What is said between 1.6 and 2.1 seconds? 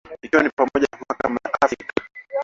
Haki ya Afrika